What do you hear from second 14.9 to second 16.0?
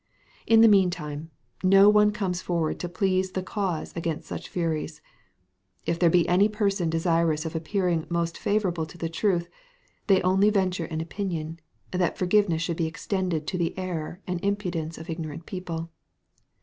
of ignorant people.